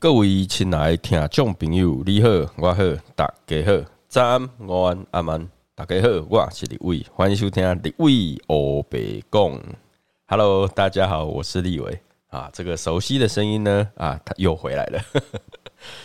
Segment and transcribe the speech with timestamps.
[0.00, 2.82] 各位亲爱的听众朋友，你好，我好，
[3.16, 5.44] 大家好，早安、午安、阿曼，
[5.74, 9.60] 大家好，我是李伟，欢迎收听李伟欧北讲。
[10.28, 15.02] Hello，大家好，我是李伟啊，这个熟悉的声音呢，啊，他又回来了。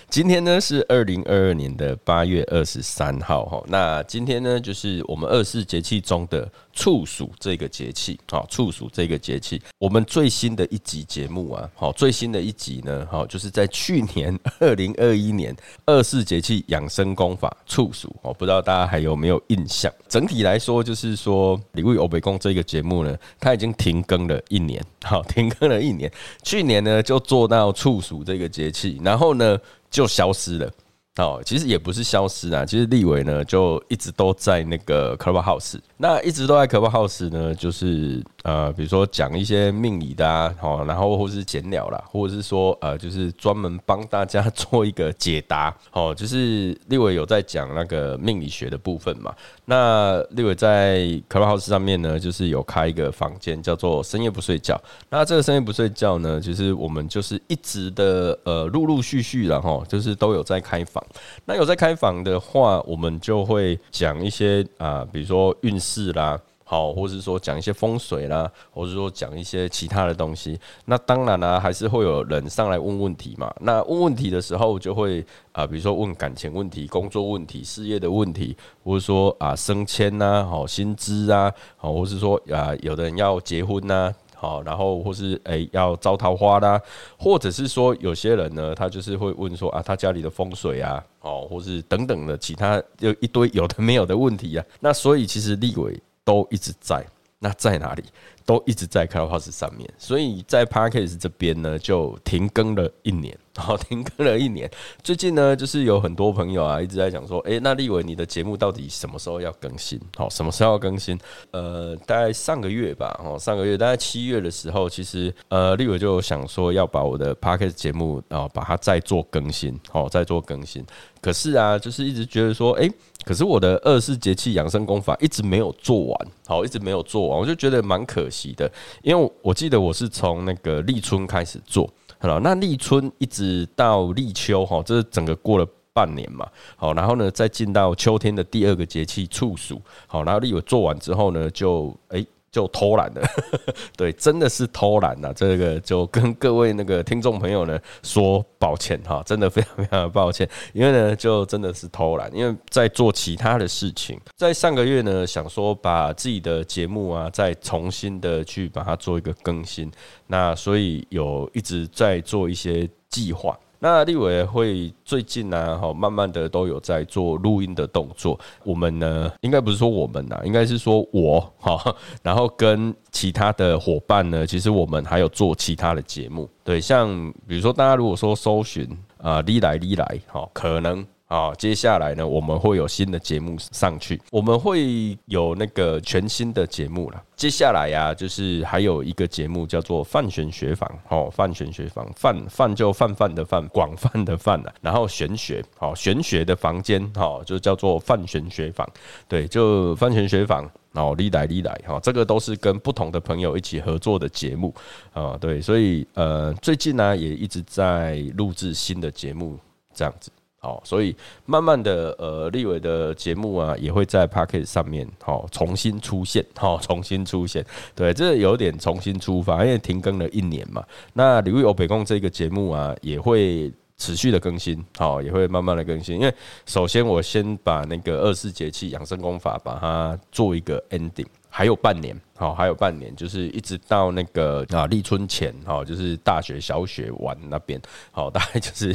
[0.10, 19.92] 今天呢是二零二二年的八月二十三号哈，那今天呢就是我们二十四节气中的处暑这个节气，好处暑这个节气，我们最新的一集节目啊，好最新的一集呢，好就是在去年 二零二一年二十四节气养生功法处暑，哦，不知道大家还有没有印象？
[20.08, 26.12] 整体来说，就是说李卫欧北宫这个节目呢，它已经停更了一年，好停更了一年，
[26.44, 29.60] 去年呢就做到处暑这个节气，然后呢。
[29.94, 30.70] 就消失了。
[31.18, 49.32] 哦，其实也不是消失啊，其实立伟呢就一直都在那个 Club House，那一直都在 Club House 呢，就是呃，比如说讲一些命理的啊，好，然后或是闲聊啦，或者是说呃，就是专门帮大家 做一个解答，哦，就是立伟有在讲那个命理学的部分嘛。
[49.66, 54.82] 那立伟在 Clubhouse 上面呢，就是有开一个房间，叫做深夜不睡觉。
[55.12, 61.03] 那这个深夜不睡觉呢，其实我们就是一直的呃，陆陆续续然后就是都有在开房。
[61.46, 66.40] 那有在开房的话，我们就会讲一些啊，比如说运势啦。
[66.66, 70.58] 好，或是说讲一些风水啦，或是说讲一些其他的东西。
[70.86, 73.54] 那当然啦，还是会有人上来问问题嘛。
[73.60, 84.12] 那问问题的时候，就会啊，比如说问感情问题、工作问题、事业的问题，或者说啊升迁呐，好薪资啊，好，或是说啊有的人要结婚呐，
[84.44, 86.82] 好，然后或是诶要招桃花啦，
[87.18, 94.66] 或者是说有些人呢，他就是会问说啊，他家里的风水啊，哦，或是等等的其他有一堆有的没有的问题啊。
[94.82, 95.98] 那所以其实立委。
[96.26, 97.06] 都一直在，
[97.38, 98.04] 那在哪里？
[98.46, 104.70] 都一直在 Clubhouse 上面，所以在 Parkes 这边呢，就停更了一年，好， 停更了一年。
[105.02, 110.00] 最近呢，就是有很多朋友啊，一直在讲说，哎，那立伟你的节目到底什么时候要更新？
[110.18, 111.18] 好，什么时候要更新？
[111.52, 120.86] 呃，大概上个月吧，哦，上个月大概七月的时候，其实呃，立伟就想说要把我的 Parkes 节目啊，把它再做更新，好，再做更新。
[121.22, 122.90] 可是啊，就是一直觉得说，哎。
[123.26, 128.70] 可是我的二十四节气养生功法一直没有做完，好，一直没有做完，我就觉得蛮可惜的。
[129.04, 142.26] 因为我记得我是从那个立春开始做，好了，那立春一直到立秋，哈，这是整个过了半年嘛，好，然后呢，再进到秋天的第二个节气处暑，好，然后立我做完之后呢，就哎。
[142.54, 143.22] 就偷懒了，
[143.98, 145.34] 对，真的是偷懒了。
[145.34, 154.20] 这个就跟各位那个听众朋友呢说抱歉哈，真的非常非常的抱歉，因为呢就真的是偷懒，因为在做其他的事情。
[154.38, 159.92] 在上个月呢，想说把自己的节目啊再重新的去把它做一个更新，
[160.28, 163.58] 那所以有一直在做一些计划。
[163.84, 168.40] 那立委会最近呢，哈，慢慢的都有在做录音的动作。
[168.64, 176.50] 我们呢，应该不是说我们呐，应该是说我哈，然后跟其他的伙伴呢，其实我们还有做其他的节目。
[176.64, 177.10] 对，像
[177.46, 181.06] 比如说大家如果说搜寻啊，立来立来，哈，可能。
[181.34, 187.20] 啊，接下来呢，我们会有新的节目上去，我们会有那个全新的节目了。
[187.36, 198.88] 接下来呀，就是还有一个节目叫做范玄学坊，哦，范玄学坊，范范就泛泛的泛，广泛的泛了，然后玄学，好，玄学的房间，哦，就叫做范玄学坊，
[199.28, 204.72] 对，就范玄学坊，哦，历来历来，哈，这个都是跟不同的朋友一起合作的节目，
[205.14, 209.58] 啊，对，所以呃，最近呢，也一直在录制新的节目，
[209.96, 210.30] 这样子。
[210.64, 211.14] 好，所以
[211.46, 220.82] 慢慢的，呃，立伟的节目啊，也会在 p a c k e t 上面，好，重新出现，好， 重新出现，对，这有点重新出发，因为停更了一年嘛。
[221.12, 226.16] 那李伟欧北贡这个节目啊，也会持续的更新，好，也会慢慢的更新。
[226.16, 226.34] 因为
[226.66, 232.18] 首先我先把那个二十四节气养生功法，把它做一个 ending，还有半年。
[232.36, 237.80] 好，还有半年，就是一直到那个啊立春前，哈，就是大学小学完那边，
[238.12, 238.94] 好，大概就是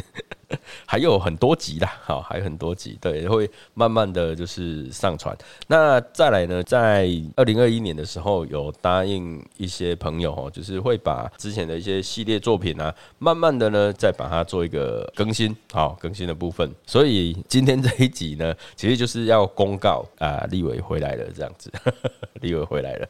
[0.86, 5.36] 还有很多集啦，好，还有很多集，对，会慢慢的就是上传。
[5.66, 16.70] 那再来呢，在二零二一年的时候，有答应一些朋友，哦，就是会把之前的一些系列作品啊，慢慢的呢，再把它做一个更新，好，更新的部分。
[16.86, 21.70] 所以今天这一集呢，其实就是要公告啊，立伟回来了，这样子，
[22.40, 23.08] 立伟回来了。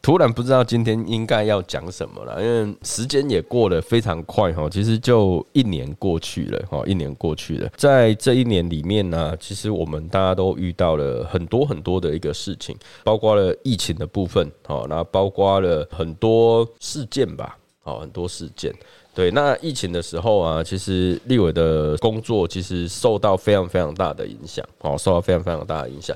[0.00, 17.56] 突然不知道今天应该要讲什么了，因为时间也过得非常快哈，其实就一年过去了哈，一年过去了，在这一年里面呢，其实我们大家都遇到了很多很多的一个事情，包括了疫情的部分，好，那包括了很多事件吧。
[17.84, 18.70] 哦，很多事件。
[19.14, 26.14] 对，那疫情的时候啊，其实立伟的工作其实受到非常非常大的影响，哦，受到非常非常大的影响，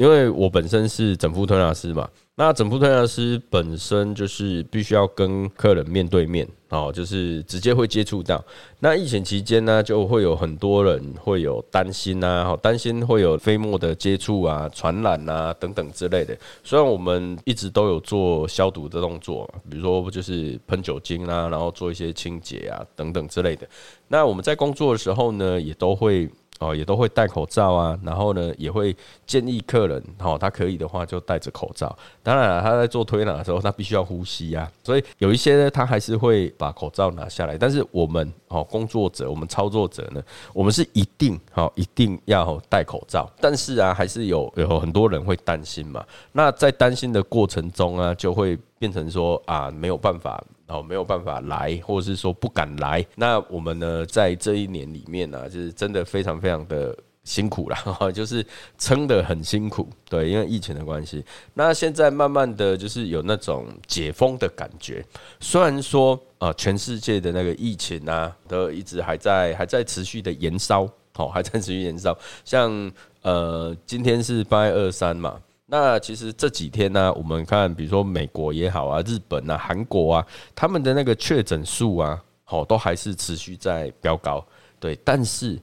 [0.00, 2.08] 因为我本身是整副推拿师嘛。
[2.34, 8.42] 那整副推拿师本身就是必须要跟客人面对面，哦，就是直接会接触到。
[8.78, 16.34] 那疫情期间呢，就会有很多人会有担心啊，好担心会有飞沫的接触啊、传染啊等等之类的。
[16.64, 23.68] 虽然我们一直都有做消毒的动作，比如说就是喷酒精啊，然后做一些清洁啊等等之类的。
[24.08, 26.26] 那我们在工作的时候呢，也都会。
[26.60, 28.94] 哦，也都会戴口罩啊，然后呢，也会
[29.26, 31.94] 建议客人，哦，他可以的话就戴着口罩。
[32.22, 37.56] 当然了，他在做推拿的时候，他必须要呼吸啊，所以有一些呢，他还是会把口罩拿下来。
[37.56, 40.22] 但是我们哦，工作者，我们操作者呢，
[40.52, 43.26] 我们是一定好一定要戴口罩。
[43.40, 46.04] 但是啊，还是有有很多人会担心嘛。
[46.32, 50.44] 那在担心的过程中啊，就会变成说啊，没有办法。
[50.70, 53.04] 哦，没有办法来，或者是说不敢来。
[53.16, 57.76] 那我们呢，在这一年里面呢，就是真的非常非常的辛苦了，
[58.14, 58.46] 就是
[58.78, 59.88] 撑得很辛苦。
[60.08, 61.24] 对，因为疫情的关系。
[61.52, 65.04] 那现在慢慢的就是有那种解封的感觉。
[65.40, 72.16] 虽然说啊，全世界的那个疫情啊，都一直还在还在持续的延烧，好，还在持续延烧。
[72.44, 72.90] 像
[73.22, 75.38] 呃，今天是八月二三嘛。
[75.70, 84.44] 那其实这几天呢，我们看，比如说美国也好啊，日本啊，韩国啊，他们的那个确诊数啊，好，都还是持续在飙高。
[84.80, 85.56] 对，但是，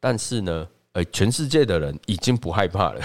[0.00, 3.00] 但是呢，呃，全世界的人已经不害怕了，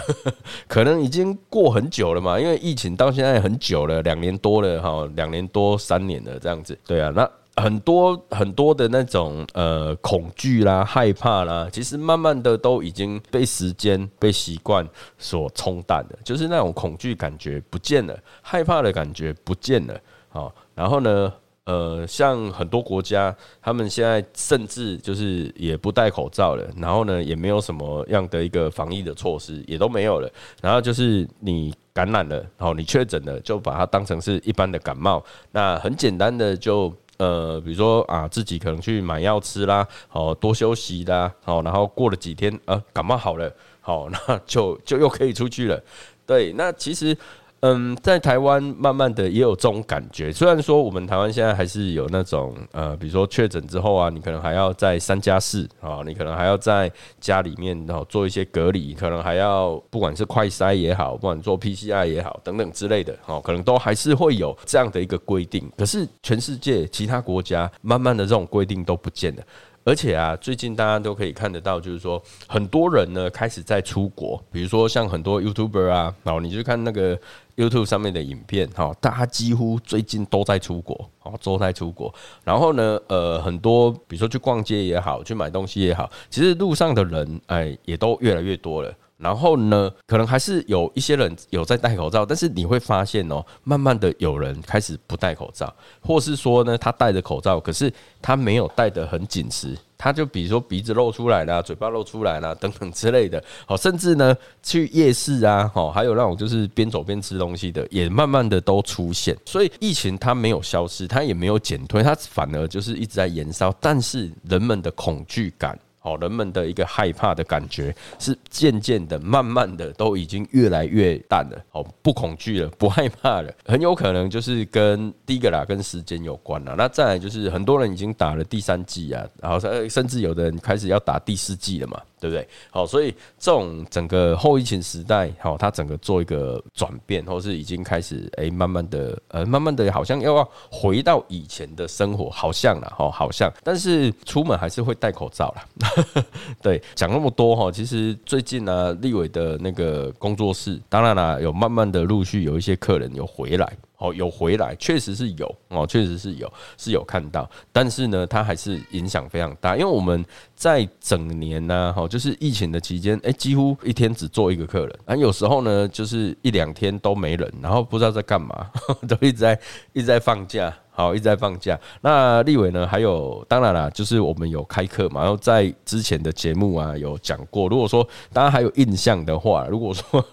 [0.69, 6.79] 可能已经过很久了嘛，因为疫情到现在很久了，两年多了哈，两年多三年了这样子。
[6.87, 7.29] 对啊，那。
[7.59, 14.87] 很多很多的那种呃恐惧啦、害怕啦，其实慢慢的都已经被时间、被习惯
[15.17, 19.99] 所冲淡了，就是那种恐惧感觉不见了，害怕的感觉不见了。
[20.29, 21.33] 好，然后呢，
[21.63, 30.31] 呃，像很多国家，他们现在甚至就是也不戴口罩了，然后呢，也没有什么样的一个防疫的措施，也都没有了。
[30.61, 36.93] 然后就是你感染了，然后你确诊了，就把它当成是一般的感冒，那很简单的就。
[37.17, 45.81] 呃，比如说啊，自己可能去买药吃啦，好多休息啦，好，然后过了几天，呃，感冒好了，好，那就就又可以出去了。
[46.25, 47.17] 对，那其实。
[47.61, 50.31] 嗯，在台湾慢慢的也有这种感觉。
[50.31, 65.67] 虽然说我们台湾现在还是有那种呃，比如说确诊之后啊，你可能还要在三加四啊，你可能还要在家里面然后做一些隔离，可能还要不管是快筛也好，不管做 PCR 也好等等之类的，哦，可能都还是会有这样的一个规定。
[65.75, 69.41] 可是全世界其他国家慢慢的这种规定都不见了。
[69.87, 77.17] 而且啊，最近大家都可以看得到，就是说很多人呢开始在出国，比如说像很多 YouTuber 啊，然后你去看那个
[77.55, 82.13] YouTube 上面的影片，哈，大家几乎最近都在出国，哦，都在出国。
[82.43, 88.93] 然后呢，呃，很多比如说去逛街也好，去买东西也好，其实路上的人哎也都越来越多了。
[89.17, 97.91] 然后呢，可能还是有一些人有在戴口罩，但是你会发现哦，慢慢的有人开始不戴口罩，或是说呢，他戴着口罩，可是
[98.21, 103.43] 他没有戴得很紧实，他就比如说鼻子露出来了，嘴巴露出来了等等之类的。
[103.65, 109.35] 好，甚至呢，去夜市啊，好，还有那种就是边走边吃东西的，也慢慢的都出现。
[109.45, 113.73] 所以疫情它没有消失，它也没有减退，它反而就是一直在延烧。
[113.81, 115.77] 但是人们的恐惧感。
[116.07, 121.61] 哦，人们的一个害怕的感觉是渐渐的、慢慢的都已经越来越淡了。
[121.73, 126.75] 哦，不恐惧了，不害怕了， 很有可能就是跟第一个啦，跟时间有关了。
[126.77, 129.59] 那再来就是很多人已经打了第三季啊，然后
[129.89, 132.01] 甚至有的人开始要打第四季了嘛。
[132.19, 132.47] 对不对？
[132.71, 145.61] 好，所以这种整个后疫情时代，好，它整个做一个转变，或是已经开始，哎，慢慢的，呃，慢慢的，好像又要回到以前的生活，好像了，哈，好像，但是出门还是会戴口罩了。
[146.61, 153.67] 对，讲那么多哈，其实最近呢，立伟的那个工作室，当然啦，有慢慢的陆续有一些客人有回来。
[153.99, 160.23] 哦，有回来，确实是有哦，确实是有，是有看到，但是呢，它还是影响非常大，因为我们
[160.55, 168.69] 在整年呢，哈，就是疫情的期间，哎，几乎一天只做一个客人，啊，有时候呢，就是一两天都没人，然后不知道在干嘛，
[169.09, 169.59] 都一直在
[169.93, 171.79] 一直在放假，好，一直在放假。
[172.01, 180.25] 那立伟呢，还有，当然啦，就是我们有开课嘛，然后在之前的节目啊有讲过，如果说大家还有印象的话，如果说。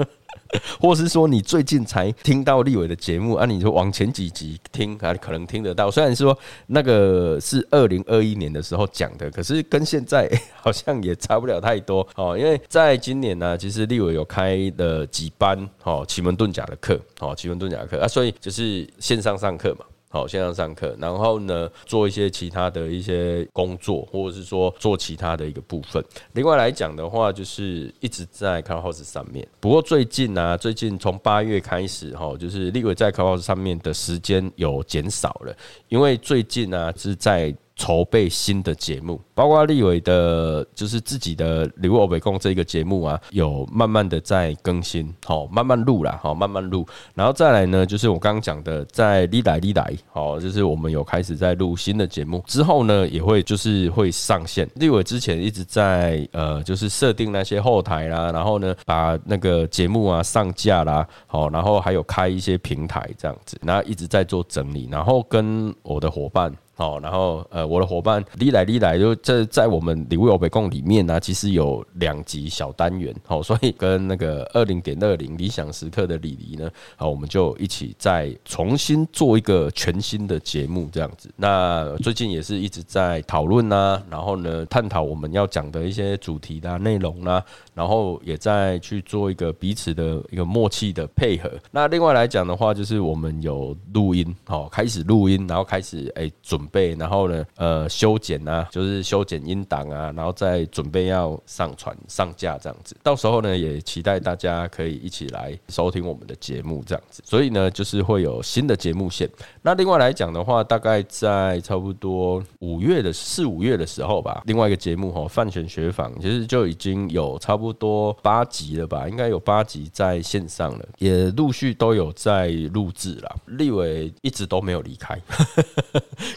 [0.80, 3.44] 或是说你最近才听到立伟的节目啊？
[3.44, 5.90] 你说往前几集听啊，可能听得到。
[5.90, 6.36] 虽然说
[6.68, 12.38] 那个是二零二一年的时候讲的，可是跟现在 好像也差不了太多哦。
[12.38, 19.84] 因为在今年呢，其实立伟有开了几班哦奇门遁甲的课哦奇门遁甲的课啊，所以就是线上上课嘛。
[20.14, 26.00] 好，线上上课，然后呢，做一些其他的一些工作，或者是说做其他的一个部分。
[26.34, 29.44] 另外来讲的话，就是一直在 Clubhouse 上面。
[29.58, 35.52] 不过最近呢，最近从八月开始哈，就是立伟在 Clubhouse 上面的时间有减少了，
[35.88, 37.52] 因为最近呢是在。
[37.76, 54.68] 筹备新的节目，包括立伟的，就是自己的《礼物欧北共》这个节目啊，有慢慢的在更新，好，慢慢录啦，好，慢慢录，然后再来呢，就是我刚刚讲的，在立来立来，好，就是我们有开始在录新的节目，之后呢，也会就是会上线。
[54.76, 66.52] 立伟之前一直在呃，就是设定那些后台啦，然后呢，把那个节目啊上架啦，好，然后还有开一些平台这样子，然后一直在做整理，然后跟我的伙伴。
[66.76, 81.30] 好，然后呃，我的伙伴历来历来就这在我们礼物有北共里面呢，其实有两集小单元，好，所以跟那个二零点二零理想时刻的李黎呢，好，我们就一起再重新做一个全新的节目这样子。
[81.36, 87.40] 那最近也是一直在讨论呐，然后呢，探讨我们要讲的一些主题的内容啦，
[87.72, 91.48] 然后也在去做一个彼此的一个默契的配合。
[91.70, 96.63] 那另外来讲的话，就是我们有录音，好，开始录音，然后开始哎准。
[96.68, 102.96] 备，然后呢，呃，修剪啊，就是修剪音档啊，然后再准备要上传上架这样子。
[103.02, 107.22] 到时候呢，也期待大家可以一起来收听我们的节目这样子。
[107.24, 109.28] 所以呢，就是会有新的节目线。
[109.62, 123.36] 那另外来讲的话，大概在差不多五月的四五月的时候吧，另外一个节目哈，范全学坊其实就已经有差不多八集了吧，应该有八集在线上了，也陆续都有在录制了。
[123.46, 125.20] 立伟一直都没有离开，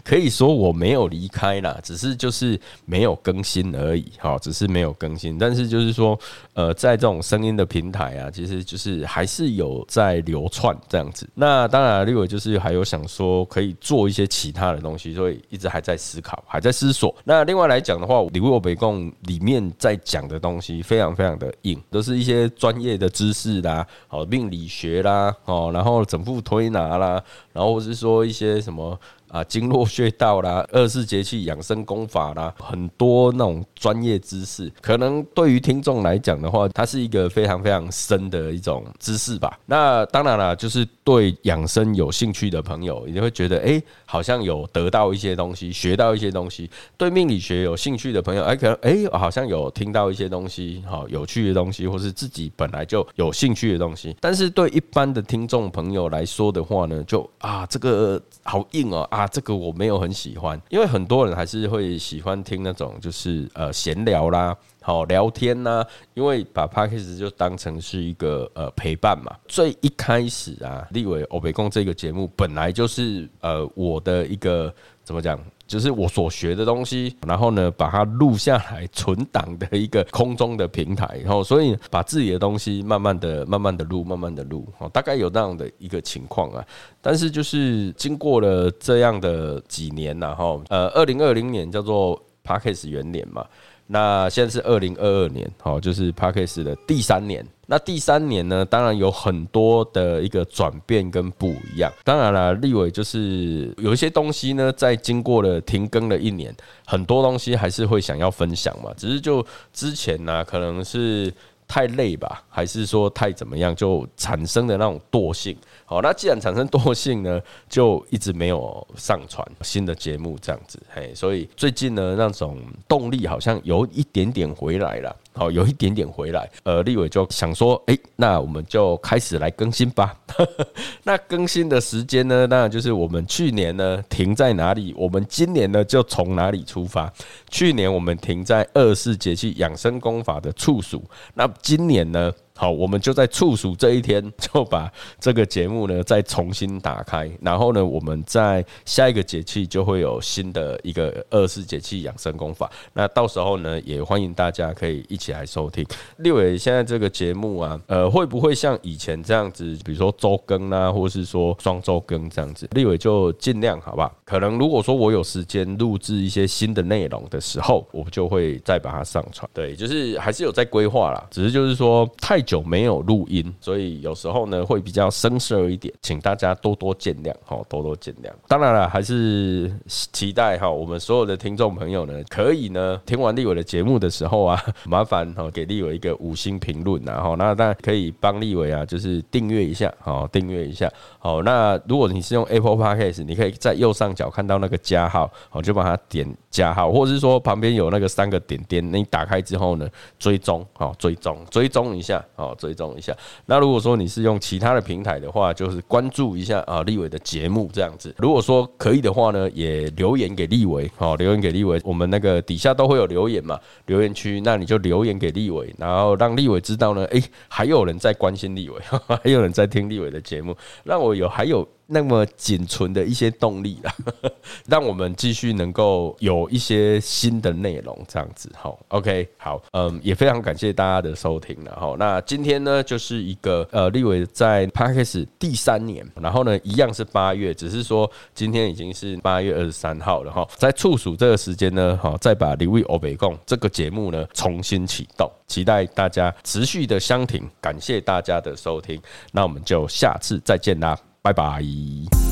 [0.03, 0.16] 可。
[0.17, 5.37] 可以说我没有离开啦，只是就是没有更新而已，哈，只是没有更新。
[5.37, 6.19] 但是就是说，
[6.55, 11.29] 呃，在这种声音的平台啊，其实就是还是有在流窜这样子。
[11.35, 17.13] 那当然，另外就是还有想说可以做一些其他的东西，所以一直还在思考，还在思索。
[17.23, 28.99] 那另外来讲的话，礼物北共里面在讲的东西非常非常的硬，都是一些专业的知识啦，好命理学啦，哦，然后整副推拿啦，然后是说一些什么。
[29.29, 39.59] 啊，经络穴道啦， 二十四节气养生功法啦，很多那种专业知识，可能对于听众来讲的话，它是一个非常非常深的一种知识吧。
[39.65, 46.69] 那当然了，就是对养生有兴趣的朋友，你会觉得，哎，好像有得到一些东西，学到一些东西。
[46.97, 54.15] 对命理学有兴趣的朋友，哎，可能哎，好像有听到一些东西，好有趣的东西，或是自己本来就有兴趣的东西。
[54.21, 59.07] 但是对一般的听众朋友来说的话呢，就啊，这个好硬哦。
[59.17, 65.83] 啊，这个我没有很喜欢，因为很多人还是会喜欢听那种就是呃闲聊啦，好聊天啦，
[66.13, 69.35] 因为把 p a c k a g e 就当成是一个呃陪伴嘛。
[69.47, 74.71] 最一开始啊，立伟欧北贡这个节目本来就是呃我的一个
[75.07, 75.39] 怎么讲？
[75.65, 86.61] 就是我所学的东西，然后呢，把它录下来存档的一个空中的平台，然后所以把自己的东西慢慢的、慢慢的录、慢慢的录，哦，大概有那样的一个情况啊。
[87.01, 93.45] 但是就是经过了这样的几年，然后呃，二零二零年叫做 Parkes 元年嘛。
[93.85, 97.47] 那现在是二零二二年，好，就是 Parkes 的第三年。
[97.67, 101.91] 那第三年呢，当然有很多的一个转变跟不一样。
[102.03, 106.55] 当然了，立伟就是有一些东西呢，在经过了停更了一年，
[106.85, 108.91] 很多东西还是会想要分享嘛。
[108.97, 111.31] 只是就之前呢，可能是。
[111.69, 115.53] 太累吧，还是说太怎么样，就产生的那种惰性。
[115.89, 120.77] 好，那既然产生惰性呢，就一直没有上传新的节目这样子。
[120.93, 125.15] 嘿，所以最近呢，那种动力好像有一点点回来了。
[125.31, 126.49] 好，有一点点回来。
[126.63, 130.13] 呃，立伟就想说，哎，那我们就开始来更新吧。
[131.03, 137.09] 那更新的时间呢，当然就是我们去年呢停在哪里，我们今年呢就从哪里出发。
[137.49, 141.01] 去年我们停在二四节气养生功法的处暑，
[141.33, 142.29] 那今年呢？
[142.57, 152.67] 好，我们就在处暑这一天 就把这个节目呢再重新打开，然后呢，我们在下一个节气就会有新的一个二四节气养生功法。
[152.93, 155.85] 那到时候呢，也欢迎大家可以一起来收听。
[156.17, 162.67] 六伟现在这个节目啊，呃，会不会像以前这样子，比如说周更啊，或是说双周更这样子？
[162.71, 164.11] 六伟就尽量好吧。
[164.25, 169.47] 可能如果说我有时间录制一些新的内容的时候，我就会再把它上传。
[169.53, 172.46] 对，就是还是有在规划啦，只是就是说太。
[172.47, 178.31] 久没有录音，所以有时候呢会比较生涩一点，请大家多多见谅哈，多多见谅。
[178.47, 190.89] 当然了，还是期待哈，我们所有的听众朋友呢，可以呢听完立伟的节目的时候啊， 麻烦哈给立伟一个五星评论，然后那当然可以帮立伟啊，就是订阅一下，好订阅一下。
[191.19, 196.25] 好，那如果你是用 Apple Podcast，你可以在右上角看到那个加号，好就把它点
[196.57, 199.87] 加号，或者是说旁边有那个三个点点，你打开之后呢，
[200.17, 203.15] 追踪好追踪追踪一下，好追踪一下。
[203.45, 208.15] 那如果说你是用其他的平台的话，就是关注一下啊立伟的节目这样子。
[208.17, 218.81] 如果说可以的话呢，也留言给立伟，好留言给立伟，我们那个底下都会有留言嘛，留言区，那你就留言给立伟，然后让立伟知道呢，诶，还有人在关心立伟，
[219.23, 221.67] 还有人在听立伟的节目，让我有还有。
[221.87, 223.95] 那么仅存的一些动力啦，
[224.67, 231.95] 让我们继续能够有一些新的内容，这样子哈，OK，好，嗯，也非常感谢大家的收听了哈。
[231.97, 240.45] 那今天呢，就是一个呃，立伟在 p a r k e 第三年，然后呢，一样是八月，只是说今天已经是八月二十三号了哈。
[240.57, 249.01] 在处暑这个时间呢，哈，再把立伟欧北贡这个节目呢重新启动，期待大家持续的相挺，感谢大家的收听，
[249.31, 251.06] 那我们就下次再见啦。
[251.21, 252.26] 拜拜。